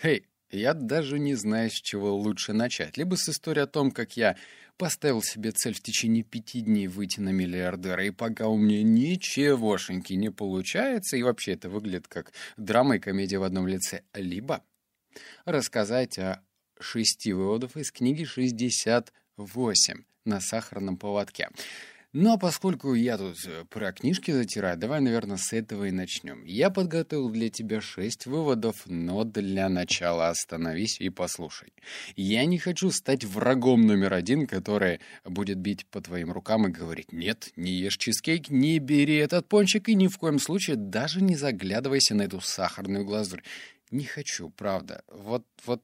[0.00, 2.96] Хей, я даже не знаю, с чего лучше начать.
[2.96, 4.36] Либо с истории о том, как я
[4.78, 10.14] поставил себе цель в течение пяти дней выйти на миллиардера, и пока у меня ничегошеньки
[10.14, 14.64] не получается, и вообще это выглядит как драма и комедия в одном лице, либо
[15.44, 16.42] рассказать о
[16.78, 21.50] шести выводах из книги «68» на сахарном поводке.
[22.12, 26.44] Но поскольку я тут э, про книжки затираю, давай, наверное, с этого и начнем.
[26.44, 31.72] Я подготовил для тебя шесть выводов, но для начала остановись и послушай.
[32.16, 37.12] Я не хочу стать врагом номер один, который будет бить по твоим рукам и говорить
[37.12, 41.36] «Нет, не ешь чизкейк, не бери этот пончик и ни в коем случае даже не
[41.36, 43.42] заглядывайся на эту сахарную глазурь».
[43.92, 45.02] Не хочу, правда.
[45.08, 45.82] Вот, вот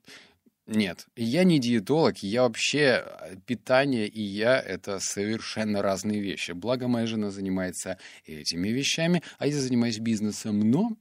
[0.67, 6.53] нет, я не диетолог, я вообще э, питание и я— это совершенно разные вещи.
[6.53, 10.59] Благо, моя жена занимается этими вещами, а я занимаюсь бизнесом.
[10.59, 10.97] Но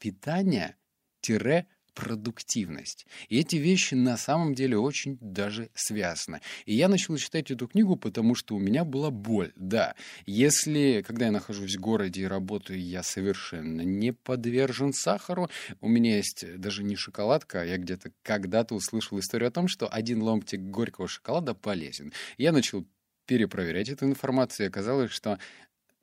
[0.00, 0.76] питание
[1.20, 3.06] тире продуктивность.
[3.28, 6.42] И эти вещи на самом деле очень даже связаны.
[6.66, 9.52] И я начал читать эту книгу, потому что у меня была боль.
[9.56, 9.94] Да,
[10.26, 15.48] если, когда я нахожусь в городе и работаю, я совершенно не подвержен сахару,
[15.80, 19.88] у меня есть даже не шоколадка, а я где-то когда-то услышал историю о том, что
[19.88, 22.12] один ломтик горького шоколада полезен.
[22.36, 22.86] Я начал
[23.26, 25.38] перепроверять эту информацию, и оказалось, что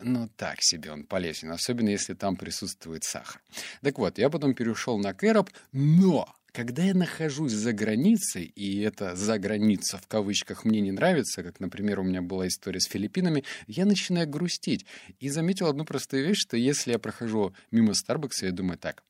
[0.04, 3.42] ну, так себе он полезен, особенно если там присутствует сахар.
[3.82, 9.16] Так вот, я потом перешел на кэроп, но когда я нахожусь за границей, и это
[9.16, 13.44] «за граница» в кавычках мне не нравится, как, например, у меня была история с Филиппинами,
[13.66, 14.86] я начинаю грустить.
[15.20, 19.04] И заметил одну простую вещь, что если я прохожу мимо Старбакса, я думаю так,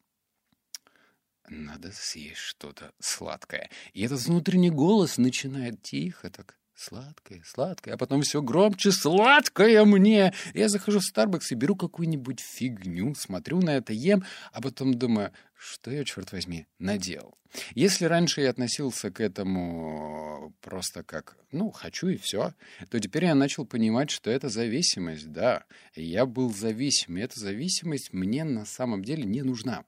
[1.50, 3.70] надо съесть что-то сладкое.
[3.94, 10.34] И этот внутренний голос начинает тихо так Сладкое, сладкое, а потом все громче, сладкое мне.
[10.56, 15.32] Я захожу в Starbucks и беру какую-нибудь фигню, смотрю на это, ем, а потом думаю,
[15.54, 17.38] что я, черт возьми, наделал.
[17.76, 22.54] Если раньше я относился к этому просто как, ну, хочу и все,
[22.90, 25.66] то теперь я начал понимать, что это зависимость, да.
[25.96, 29.86] Я был зависим, и эта зависимость мне на самом деле не нужна.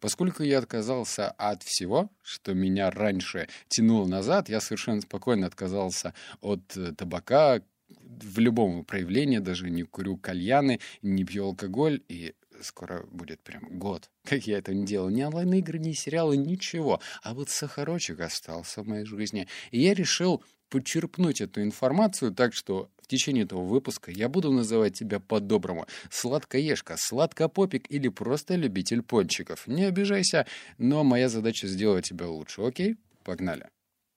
[0.00, 6.76] Поскольку я отказался от всего, что меня раньше тянуло назад, я совершенно спокойно отказался от
[6.76, 13.40] э, табака в любом проявлении, даже не курю кальяны, не пью алкоголь, и скоро будет
[13.40, 15.08] прям год, как я это не делал.
[15.08, 17.00] Ни онлайн-игры, ни сериалы, ничего.
[17.22, 19.48] А вот сахарочек остался в моей жизни.
[19.70, 20.42] И я решил
[20.74, 25.86] подчерпнуть эту информацию так, что в течение этого выпуска я буду называть тебя по-доброму.
[26.10, 29.68] Сладкоежка, сладкопопик или просто любитель пончиков.
[29.68, 30.46] Не обижайся,
[30.78, 32.96] но моя задача сделать тебя лучше, окей?
[33.22, 33.68] Погнали.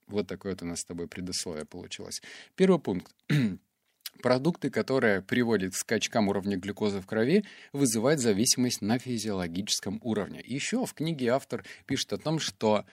[0.07, 2.23] Вот такое вот у нас с тобой предусловие получилось.
[2.55, 3.13] Первый пункт.
[4.23, 10.41] Продукты, которые приводят к скачкам уровня глюкозы в крови, вызывают зависимость на физиологическом уровне.
[10.43, 12.83] Еще в книге автор пишет о том, что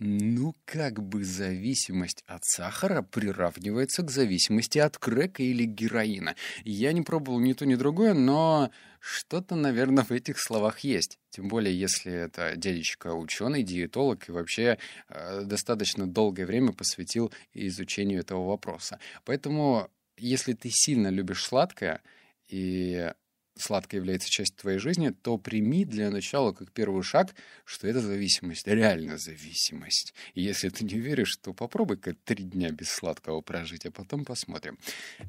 [0.00, 6.36] ну, как бы зависимость от сахара приравнивается к зависимости от крека или героина.
[6.64, 8.70] Я не пробовал ни то, ни другое, но
[9.00, 11.18] что-то, наверное, в этих словах есть.
[11.30, 14.78] Тем более, если это дядечка ученый, диетолог и вообще
[15.08, 19.00] э, достаточно долгое время посвятил изучению этого вопроса.
[19.24, 22.02] Поэтому, если ты сильно любишь сладкое
[22.48, 23.12] и
[23.60, 28.66] сладкое является частью твоей жизни, то прими для начала как первый шаг, что это зависимость,
[28.66, 30.14] реально зависимость.
[30.34, 34.78] И если ты не веришь, то попробуй-ка три дня без сладкого прожить, а потом посмотрим.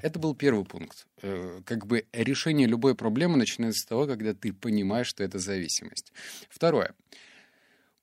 [0.02, 1.08] Это был первый пункт.
[1.22, 6.12] Э, как бы решение любой проблемы начинается с того, когда ты понимаешь, что это зависимость.
[6.50, 6.94] Второе.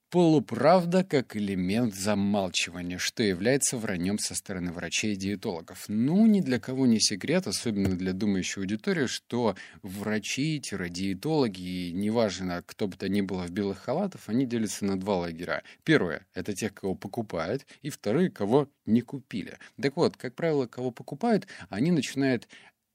[0.09, 5.83] Полуправда как элемент замалчивания, что является враньем со стороны врачей и диетологов.
[5.89, 12.95] Ну, ни для кого не секрет, особенно для думающей аудитории, что врачи-диетологи, неважно, кто бы
[12.95, 15.63] то ни было в белых халатах, они делятся на два лагеря.
[15.83, 19.57] Первое— это тех, кого покупают, и вторые— кого не купили.
[19.75, 22.47] Так вот, как правило, кого покупают, они начинают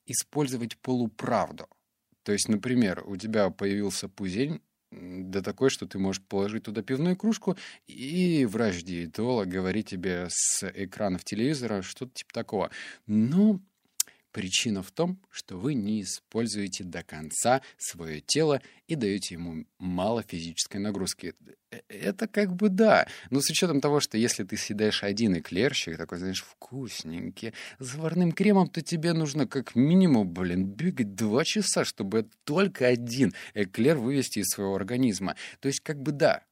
[0.06, 1.68] использовать полуправду.
[2.22, 7.16] То есть, например, у тебя появился пузень, до такой, что ты можешь положить туда пивную
[7.16, 12.70] кружку, и врач-диетолог говорит тебе с экранов телевизора что-то типа такого.
[13.06, 13.60] Ну,
[14.32, 20.22] Причина в том, что вы не используете до конца свое тело и даете ему мало
[20.22, 21.34] физической нагрузки.
[21.92, 26.18] Это как бы да, но с учетом того, что если ты съедаешь один эклерчик, такой,
[26.18, 32.26] знаешь, вкусненький, с заварным кремом, то тебе нужно как минимум, блин, бегать два часа, чтобы
[32.44, 35.36] только один эклер вывести из своего организма.
[35.60, 36.42] То есть как бы да,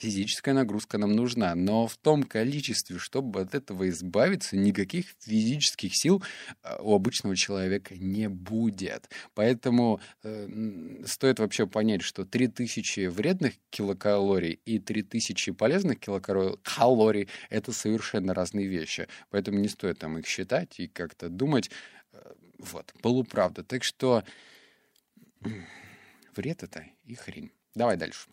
[0.00, 6.22] физическая нагрузка нам нужна, но в том количестве, чтобы от этого избавиться, никаких физических сил
[6.62, 9.10] а, у обычного человека не будет.
[9.34, 18.32] Поэтому э, стоит вообще понять, что 3000 вредных килокалорий и 3000 полезных килокалорий— это совершенно
[18.32, 19.06] разные вещи.
[19.28, 21.70] Поэтому не стоит там их считать и как-то думать.
[22.12, 23.64] Э, вот, полуправда.
[23.64, 24.24] Так что
[26.34, 27.50] вред это и хрень.
[27.74, 28.28] Давай дальше.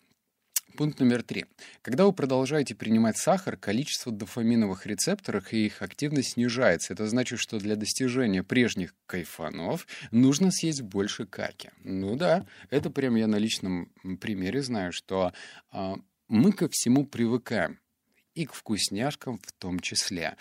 [0.76, 1.46] Пункт номер три.
[1.82, 6.92] Когда вы продолжаете принимать сахар, количество дофаминовых рецепторов и их активность снижается.
[6.92, 11.70] Это значит, что для достижения прежних кайфанов нужно съесть больше каки.
[11.82, 15.32] Ну да, это прям я на личном примере знаю, что
[15.72, 15.94] э,
[16.28, 17.80] мы ко всему привыкаем.
[18.34, 20.36] И к вкусняшкам в том числе.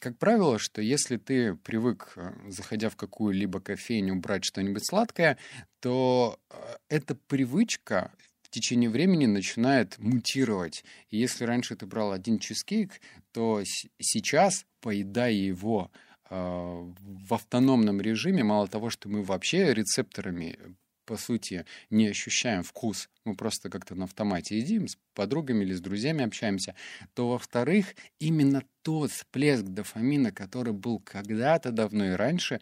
[0.00, 5.36] Как правило, что если ты привык, э, заходя в какую-либо кофейню, брать что-нибудь сладкое,
[5.80, 8.12] то э, эта привычка
[8.46, 10.84] в течение времени начинает мутировать.
[11.10, 13.00] И если раньше ты брал один чизкейк,
[13.32, 13.60] то
[13.98, 15.90] сейчас, поедая его
[16.30, 20.76] э, в автономном режиме, мало того, что мы вообще рецепторами
[21.06, 25.80] по сути, не ощущаем вкус, мы просто как-то на автомате едим, с подругами или с
[25.80, 26.74] друзьями общаемся,
[27.14, 32.60] то, во-вторых, именно тот всплеск дофамина, который был когда-то давно и раньше,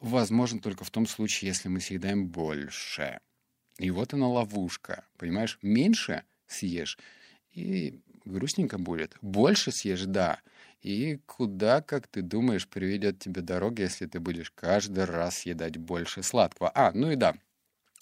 [0.00, 3.20] возможен только в том случае, если мы съедаем больше.
[3.78, 5.58] И вот она ловушка, понимаешь?
[5.62, 6.98] Меньше съешь,
[7.52, 9.16] и грустненько будет.
[9.20, 10.40] Больше съешь, да.
[10.82, 16.22] И куда, как ты думаешь, приведет тебе дорога, если ты будешь каждый раз съедать больше
[16.22, 16.70] сладкого?
[16.74, 17.34] А, ну и да,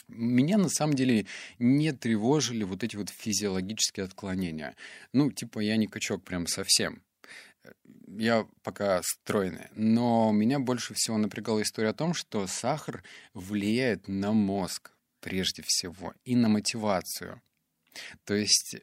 [0.09, 1.27] меня на самом деле
[1.59, 4.75] не тревожили вот эти вот физиологические отклонения.
[5.13, 7.03] Ну, типа, я не качок прям совсем.
[8.09, 9.69] Я пока стройный.
[9.75, 13.03] Но меня больше всего напрягала история о том, что сахар
[13.33, 14.93] влияет на мозг
[15.23, 17.41] прежде всего и на мотивацию.
[18.25, 18.77] То есть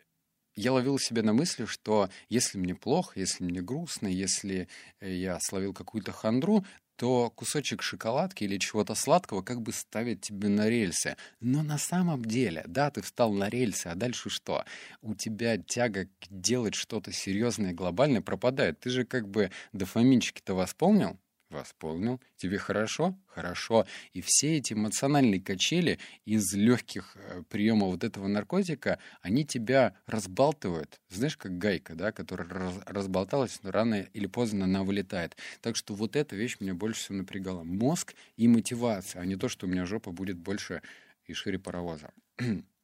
[0.56, 4.68] я ловил себя на мысли, что если мне плохо, если мне грустно, если
[5.00, 6.66] я словил какую-то хандру,
[6.96, 11.16] то кусочек шоколадки или чего-то сладкого как бы ставит тебе на рельсы.
[11.40, 14.66] Но на самом деле, да, ты встал на рельсы, а дальше что?
[15.02, 18.82] У тебя тяга делать что-то серьезное, глобальное пропадает.
[18.82, 21.18] Ты же как бы дофаминчики-то восполнил,
[21.50, 22.22] Восполнил.
[22.38, 23.18] Тебе хорошо?
[23.26, 23.88] Хорошо.
[24.14, 31.00] И все эти эмоциональные качели из легких э, приемов вот этого наркотика, они тебя разбалтывают.
[31.10, 35.38] Знаешь, как гайка, да, которая раз, разболталась, но рано или поздно она вылетает.
[35.62, 37.64] Так что вот эта вещь меня больше всего напрягала.
[37.64, 40.84] Мозг и мотивация, а не то, что у меня жопа будет больше
[41.26, 42.12] и шире паровоза.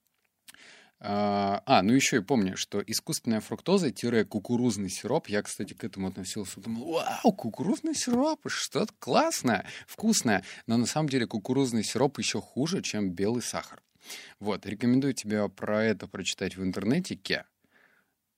[1.00, 6.62] А, а, ну еще и помню, что искусственная фруктоза-кукурузный сироп, я, кстати, к этому относился,
[6.62, 12.81] думал, вау, кукурузный сироп, что-то классное, вкусное, но на самом деле кукурузный сироп еще хуже,
[12.81, 13.81] чем белый сахар.
[14.39, 17.45] Вот, рекомендую тебе про это прочитать в интернете,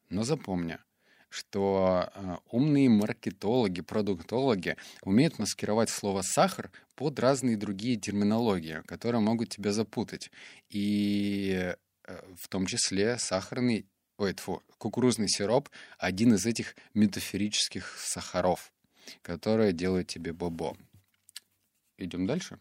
[0.09, 0.77] но запомни,
[1.29, 9.49] что э, умные маркетологи, продуктологи умеют маскировать слово «сахар» под разные другие терминологии, которые могут
[9.49, 10.31] тебя запутать.
[10.69, 11.75] И
[12.35, 13.85] в том числе сахарный,
[14.17, 18.71] ой, тьфу, кукурузный сироп, один из этих метафорических сахаров,
[19.21, 20.77] которые делают тебе бобо.
[21.97, 22.59] Идем дальше.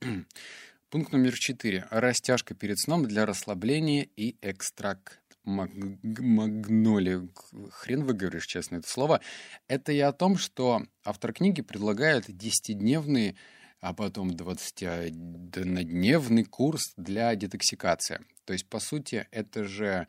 [0.90, 1.86] Пункт номер четыре.
[1.90, 7.28] Растяжка перед сном для расслабления и экстракт магнолии.
[7.70, 9.20] Хрен выговоришь, честно, это слово.
[9.66, 13.36] Это и о том, что автор книги предлагает десятидневные
[13.80, 18.20] а потом 20-дневный курс для детоксикации.
[18.44, 20.06] То есть, по сути, это же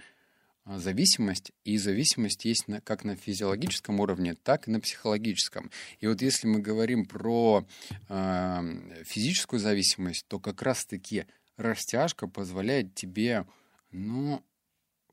[0.65, 5.71] а, зависимость, и зависимость есть на, как на физиологическом уровне, так и на психологическом.
[5.99, 7.65] И вот если мы говорим про
[8.07, 11.25] э, физическую зависимость, то как раз-таки
[11.57, 13.45] растяжка позволяет тебе,
[13.91, 14.41] ну,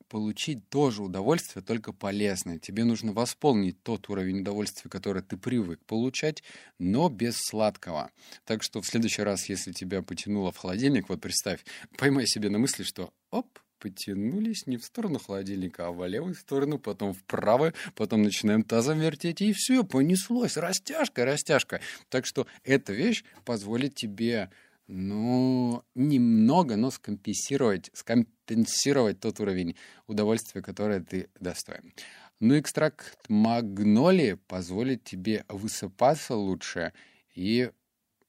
[0.07, 2.59] получить тоже удовольствие, только полезное.
[2.59, 6.43] Тебе нужно восполнить тот уровень удовольствия, который ты привык получать,
[6.79, 8.11] но без сладкого.
[8.45, 11.65] Так что в следующий раз, если тебя потянуло в холодильник, вот представь,
[11.97, 16.79] поймай себе на мысли, что оп, потянулись не в сторону холодильника, а в левую сторону,
[16.79, 21.81] потом вправо, потом начинаем тазом вертеть, и все, понеслось, растяжка, растяжка.
[22.09, 24.49] Так что эта вещь позволит тебе
[24.87, 29.75] ну, немного, но скомпенсировать, скомпенсировать тот уровень
[30.07, 31.93] удовольствия, которое ты достоин.
[32.39, 36.93] Ну, экстракт магнолии позволит тебе высыпаться лучше
[37.35, 37.71] и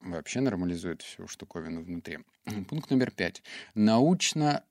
[0.00, 2.20] вообще нормализует всю штуковину внутри.
[2.68, 3.42] Пункт номер пять.
[3.74, 4.64] Научно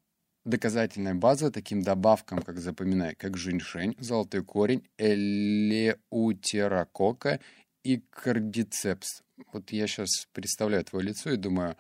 [0.44, 7.40] доказательная база таким добавкам, как запоминай, как женьшень, золотой корень, элеутерокока
[7.88, 9.24] и кардицепс.
[9.54, 11.78] Вот я сейчас представляю твое лицо и думаю,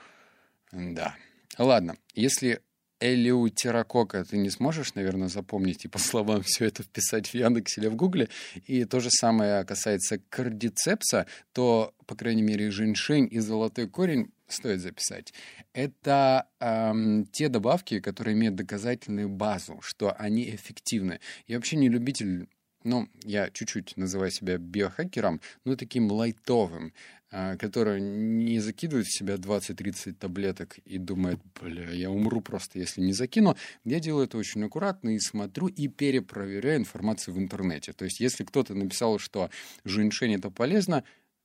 [0.71, 1.15] да.
[1.57, 2.61] Ладно, если
[2.99, 7.87] элеутерокока ты не сможешь, наверное, запомнить и по словам все это вписать в Яндексе или
[7.89, 8.29] в Гугле.
[8.65, 14.79] И то же самое касается кардицепса, то, по крайней мере, женьшень и золотой корень стоит
[14.79, 15.33] записать.
[15.73, 21.19] Это эм, те добавки, которые имеют доказательную базу, что они эффективны.
[21.47, 22.47] Я вообще не любитель
[22.83, 26.93] ну, я чуть-чуть называю себя биохакером, но таким лайтовым.
[27.29, 33.01] А, который не закидывает в себя 20-30 таблеток и думает, бля, я умру просто, если
[33.01, 33.57] не закину.
[33.83, 37.91] Я делаю это очень аккуратно и смотрю и перепроверяю информацию в интернете.
[37.91, 39.49] То есть, если кто-то написал, что
[39.83, 41.03] женьшень это полезно,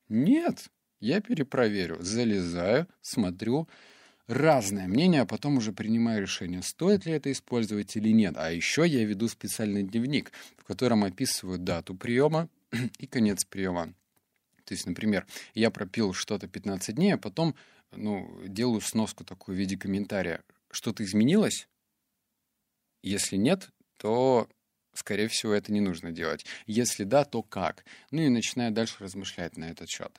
[0.08, 0.68] нет,
[1.00, 3.68] я перепроверю, залезаю, смотрю,
[4.32, 8.34] разное мнение, а потом уже принимаю решение, стоит ли это использовать или нет.
[8.36, 12.48] А еще я веду специальный дневник, в котором описываю дату приема
[12.98, 13.94] и конец приема
[14.64, 17.54] то есть, например, я пропил что-то 15 дней, а потом
[17.90, 20.42] ну, делаю сноску такую в виде комментария.
[20.70, 21.68] Что-то изменилось?
[23.02, 24.48] Если нет, то,
[24.94, 26.46] скорее всего, это не нужно делать.
[26.66, 27.84] Если да, то как?
[28.10, 30.12] Ну и начинаю дальше размышлять на этот счет.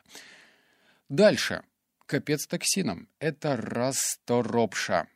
[1.09, 1.63] Дальше.
[2.13, 3.09] Капец токсином.
[3.17, 5.07] Это расторопша.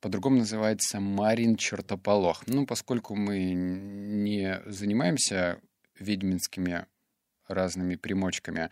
[0.00, 2.46] По-другому называется марин чертополох.
[2.46, 5.60] Ну, поскольку мы не занимаемся
[5.98, 6.86] ведьминскими
[7.46, 8.70] разными примочками.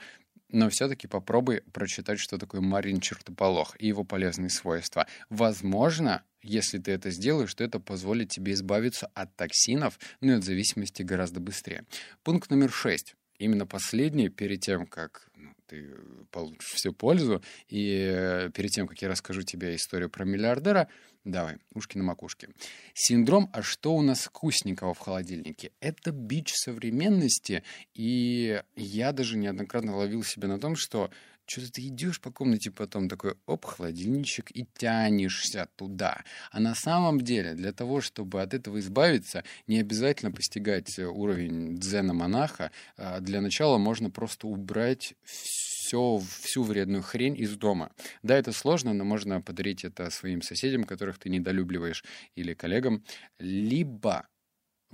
[0.49, 5.07] Но все-таки попробуй прочитать, что такое марин чертополох и его полезные свойства.
[5.29, 10.45] Возможно, если ты это сделаешь, то это позволит тебе избавиться от токсинов, ну и от
[10.45, 11.85] зависимости гораздо быстрее.
[12.23, 13.15] Пункт номер шесть.
[13.39, 15.29] Именно последний, перед тем, как
[15.67, 15.95] ты
[16.31, 20.89] получишь всю пользу, и э, перед тем, как я расскажу тебе историю про миллиардера,
[21.25, 22.51] Давай, ушки на макушке.
[22.93, 27.63] Синдром «А что у нас вкусненького в холодильнике?» Это бич современности,
[27.95, 31.11] и я даже неоднократно ловил себя на том, что
[31.47, 36.25] что-то ты идешь по комнате потом такой, оп, холодильничек, и тянешься туда.
[36.51, 42.71] А на самом деле, для того, чтобы от этого избавиться, не обязательно постигать уровень дзена-монаха.
[42.97, 47.93] А для начала можно просто убрать все, всю вредную хрень из дома.
[48.23, 53.05] Да, это сложно, но можно подарить это своим соседям, которых ты недолюбливаешь, или коллегам.
[53.39, 54.27] Либо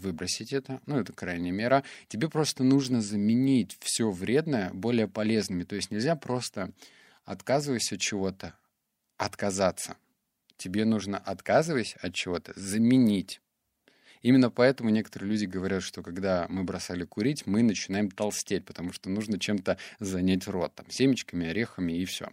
[0.01, 1.85] выбросить это, ну, это крайняя мера.
[2.09, 5.65] Тебе просто нужно заменить все вредное более полезными.
[5.65, 6.73] То есть нельзя просто
[7.25, 8.55] отказываясь от чего-то,
[9.17, 9.97] отказаться.
[10.57, 13.41] Тебе нужно, отказываясь от чего-то, заменить.
[14.23, 19.09] Именно поэтому некоторые люди говорят, что когда мы бросали курить, мы начинаем толстеть, потому что
[19.09, 22.29] нужно чем-то занять рот, там, семечками, орехами и все.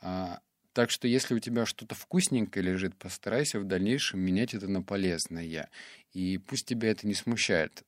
[0.00, 0.40] А,
[0.72, 5.68] так что если у тебя что-то вкусненькое лежит, постарайся в дальнейшем менять это на полезное.
[6.12, 7.82] И пусть тебя это не смущает.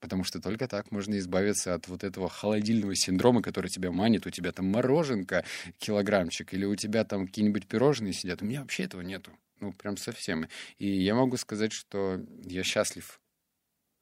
[0.00, 4.26] Потому что только так можно избавиться от вот этого холодильного синдрома, который тебя манит.
[4.26, 5.44] У тебя там мороженка
[5.78, 8.40] килограммчик, или у тебя там какие-нибудь пирожные сидят.
[8.40, 9.30] У меня вообще этого нету.
[9.60, 10.48] Ну, прям совсем.
[10.78, 13.20] И я могу сказать, что я счастлив,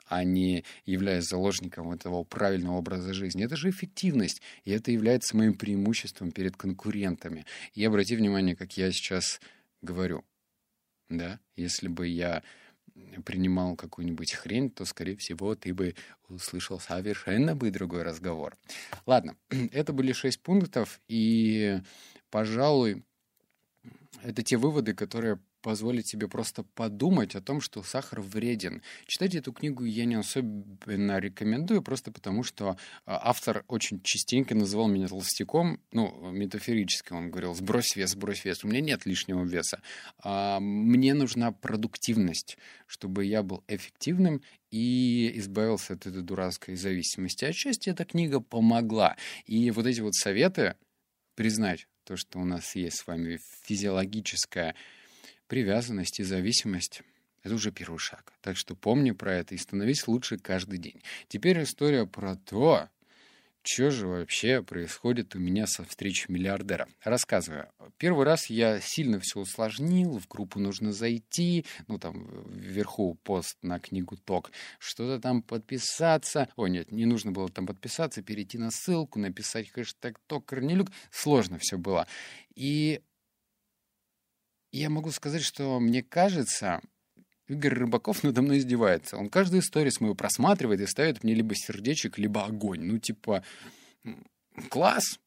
[0.07, 3.45] а не являясь заложником этого правильного образа жизни.
[3.45, 7.45] Это же эффективность, и это является моим преимуществом перед конкурентами.
[7.75, 9.41] И обрати внимание, как я сейчас
[9.83, 10.25] говорю.
[11.09, 12.43] Да, если бы я
[13.25, 15.95] принимал какую-нибудь хрень, то, скорее всего, ты бы
[16.29, 18.57] услышал совершенно бы другой разговор.
[19.07, 19.37] Ладно,
[19.73, 21.81] это были шесть пунктов, и,
[22.31, 23.05] пожалуй,
[24.23, 28.83] это те выводы, которые позволить себе просто подумать о том, что сахар вреден.
[29.07, 34.89] Читать эту книгу я не особенно рекомендую, просто потому что а, автор очень частенько называл
[34.89, 38.65] меня толстяком, ну, метафорически он говорил, сбрось вес, сбрось вес.
[38.65, 39.83] У меня нет лишнего веса.
[40.23, 47.45] А, мне нужна продуктивность, чтобы я был эффективным и избавился от этой дурацкой зависимости.
[47.45, 49.17] Отчасти эта книга помогла.
[49.47, 50.77] И вот эти вот советы
[51.35, 54.75] признать то, что у нас есть с вами физиологическая
[55.49, 57.03] привязанность и зависимость—
[57.43, 58.33] это уже первый шаг.
[58.43, 61.03] Так что помни про это и становись лучше каждый день.
[61.29, 62.89] Теперь история про то,
[63.63, 66.89] что же вообще происходит у меня со встречей миллиардера.
[67.03, 67.69] Рассказываю.
[67.99, 73.79] Первый раз я сильно все усложнил, в группу нужно зайти, ну там вверху пост на
[73.79, 76.49] книгу ТОК, что-то там подписаться.
[76.57, 80.89] О, нет, не нужно было там подписаться, перейти на ссылку, написать хэштег ТОК Корнелюк.
[81.11, 82.07] Сложно все было.
[82.55, 83.03] И
[84.73, 86.81] я могу сказать, что мне кажется,
[87.49, 89.17] Игорь Рыбаков надо мной издевается.
[89.17, 92.83] Он каждую историю с мою просматривает и ставит мне либо сердечек, либо огонь.
[92.83, 93.43] Ну, типа,
[94.69, 95.19] класс,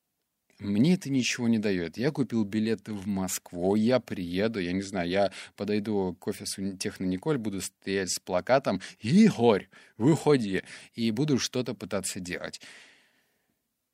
[0.60, 1.98] мне это ничего не дает.
[1.98, 7.06] Я купил билеты в Москву, я приеду, я не знаю, я подойду к офису Техно
[7.06, 10.62] Николь, буду стоять с плакатом «Игорь, выходи!»
[10.94, 12.62] и буду что-то пытаться делать.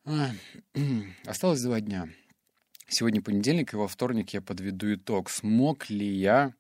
[1.26, 2.10] Осталось два дня.
[2.90, 5.30] Сегодня понедельник, и во вторник я подведу итог.
[5.30, 6.54] Смог ли я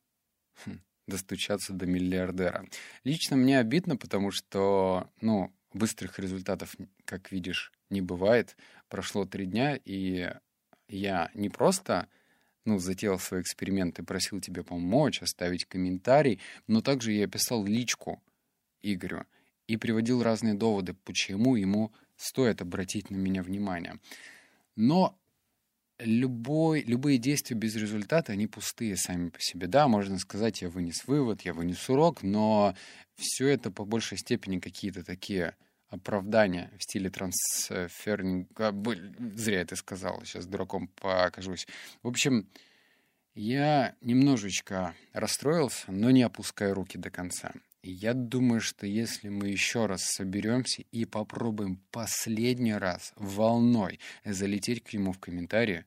[0.65, 2.65] хм, достучаться до миллиардера.
[3.03, 8.57] Лично мне обидно, потому что, ну, быстрых результатов, как видишь, не бывает.
[8.89, 10.29] Прошло три дня, и
[10.89, 12.07] я не просто
[12.65, 18.21] ну, затеял свой эксперимент и просил тебе помочь, оставить комментарий, но также я писал личку
[18.81, 19.25] Игорю
[19.67, 23.99] и приводил разные доводы, почему ему стоит обратить на меня внимание.
[24.75, 25.17] Но
[25.99, 29.67] любой, любые действия без результата, они пустые сами по себе.
[29.67, 32.75] Да, можно сказать, я вынес вывод, я вынес урок, но
[33.15, 35.55] все это по большей степени какие-то такие
[35.89, 38.73] оправдания в стиле трансфернинга.
[39.35, 41.67] Зря это сказал, сейчас дураком покажусь.
[42.03, 42.47] В общем,
[43.33, 47.53] я немножечко расстроился, но не опускаю руки до конца.
[47.83, 54.93] Я думаю, что если мы еще раз соберемся и попробуем последний раз волной залететь к
[54.93, 55.85] нему в комментарии,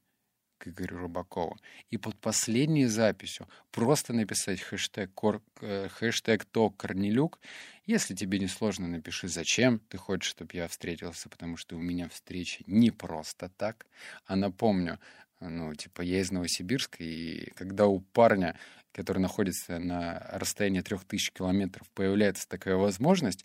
[0.58, 7.40] к Игорю Рыбакову, и под последней записью просто написать хэштег, кор, э, хэштег ТОК Корнелюк.
[7.86, 12.08] Если тебе не сложно, напиши, зачем ты хочешь, чтобы я встретился, потому что у меня
[12.08, 13.86] встреча не просто так.
[14.26, 15.00] А напомню,
[15.40, 18.58] ну, типа, я из Новосибирска, и когда у парня,
[18.92, 23.44] который находится на расстоянии трех тысяч километров, появляется такая возможность,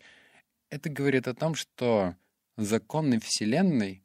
[0.70, 2.16] это говорит о том, что
[2.56, 4.02] законы Вселенной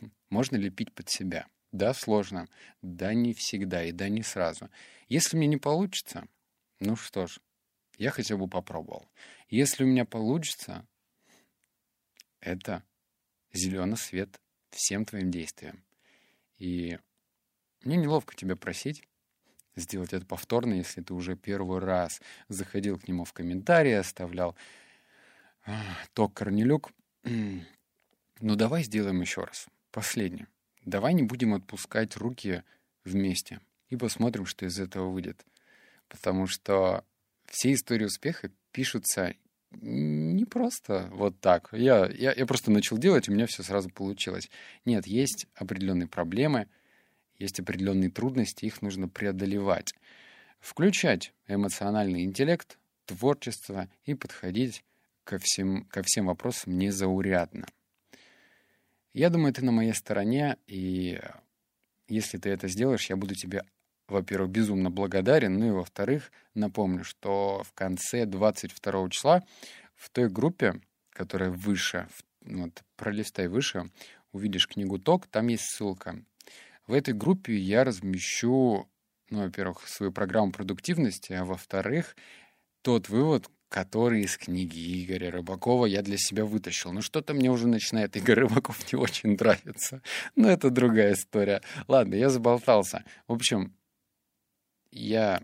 [0.30, 1.46] можно лепить под себя.
[1.72, 2.48] Да, сложно.
[2.82, 3.82] Да, не всегда.
[3.84, 4.70] И да, не сразу.
[5.08, 6.26] Если мне не получится,
[6.78, 7.40] ну что ж,
[7.98, 9.08] я хотя бы попробовал.
[9.48, 10.86] Если у меня получится,
[12.40, 12.84] это
[13.52, 15.84] зеленый свет всем твоим действиям.
[16.58, 16.98] И
[17.82, 19.02] мне неловко тебя просить
[19.76, 24.56] сделать это повторно, если ты уже первый раз заходил к нему в комментарии, оставлял
[26.12, 26.92] ток Корнелюк.
[28.40, 29.68] Ну, давай сделаем еще раз.
[29.92, 30.48] Последнее.
[30.84, 32.62] Давай не будем отпускать руки
[33.04, 35.46] вместе и посмотрим, что из этого выйдет.
[36.08, 37.04] Потому что
[37.46, 39.34] все истории успеха пишутся
[39.80, 41.68] не просто вот так.
[41.72, 44.50] Я, я, я просто начал делать, у меня все сразу получилось.
[44.84, 46.68] Нет, есть определенные проблемы,
[47.38, 49.94] есть определенные трудности, их нужно преодолевать.
[50.60, 54.84] Включать эмоциональный интеллект, творчество и подходить
[55.24, 57.66] ко всем, ко всем вопросам незаурядно.
[59.12, 61.20] Я думаю, ты на моей стороне, и
[62.08, 63.64] если ты это сделаешь, я буду тебе,
[64.08, 69.42] во-первых, безумно благодарен, ну и, во-вторых, напомню, что в конце 22 числа
[69.94, 72.08] в той группе, которая выше,
[72.40, 73.90] вот, пролистай выше,
[74.32, 76.22] увидишь книгу ТОК, там есть ссылка.
[76.86, 78.88] В этой группе я размещу,
[79.30, 82.14] ну, во-первых, свою программу продуктивности, а во-вторых,
[82.82, 86.92] тот вывод, который из книги Игоря Рыбакова я для себя вытащил.
[86.92, 90.02] Но что-то мне уже начинает Игорь Рыбаков не очень нравиться.
[90.36, 91.62] Но это другая история.
[91.88, 93.04] Ладно, я заболтался.
[93.26, 93.74] В общем,
[94.90, 95.42] я,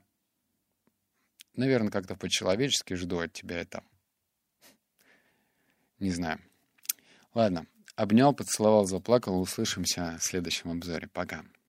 [1.54, 3.82] наверное, как-то по-человечески жду от тебя это.
[5.98, 6.38] Не знаю.
[7.34, 7.66] Ладно,
[8.00, 9.40] обнял, поцеловал, заплакал.
[9.40, 11.08] Услышимся в следующем обзоре.
[11.12, 11.42] Пока.